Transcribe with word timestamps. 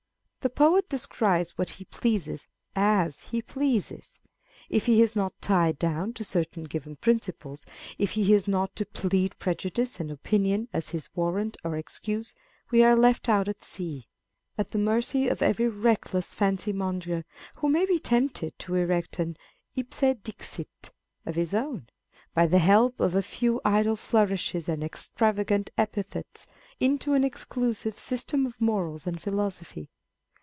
The 0.43 0.49
poet 0.49 0.89
describes 0.89 1.55
what 1.55 1.69
he 1.77 1.85
pleases 1.85 2.47
as 2.75 3.19
he 3.25 3.43
pleases 3.43 4.21
â€" 4.23 4.27
if 4.69 4.87
he 4.87 4.99
is 4.99 5.15
not 5.15 5.39
tied 5.39 5.77
down 5.77 6.13
to 6.13 6.23
certain 6.23 6.63
given 6.63 6.95
principles, 6.95 7.61
if 7.99 8.13
he 8.13 8.33
is 8.33 8.47
not 8.47 8.75
to 8.77 8.87
plead 8.87 9.37
prejudice 9.37 9.99
and 9.99 10.09
opinion 10.09 10.67
as 10.73 10.89
his 10.89 11.09
warrant 11.13 11.57
or 11.63 11.77
excuse, 11.77 12.33
we 12.71 12.81
are 12.83 12.95
left 12.95 13.29
out 13.29 13.47
at 13.47 13.63
sea, 13.63 14.07
at 14.57 14.69
the 14.71 14.79
mercy 14.79 15.27
of 15.27 15.43
every 15.43 15.67
reckless 15.67 16.33
fancy 16.33 16.73
monger 16.73 17.23
who 17.57 17.69
may 17.69 17.85
be 17.85 17.99
tempted 17.99 18.57
to 18.57 18.73
erect 18.73 19.19
an 19.19 19.37
ipse 19.77 20.01
dixit 20.23 20.89
of 21.23 21.35
his 21.35 21.53
own, 21.53 21.85
by 22.33 22.47
the 22.47 22.57
help 22.57 22.99
of 22.99 23.13
a 23.13 23.21
few 23.21 23.61
idle 23.63 23.95
flourishes 23.95 24.67
and 24.67 24.83
extravagant 24.83 25.69
epithets, 25.77 26.47
into 26.79 27.13
an 27.13 27.23
exclusive 27.23 27.99
system 27.99 28.47
of 28.47 28.59
morals 28.59 29.05
and 29.05 29.21
philosophy. 29.21 29.87